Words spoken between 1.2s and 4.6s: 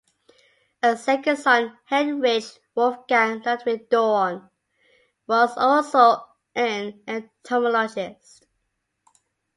son Heinrich Wolfgang Ludwig Dohrn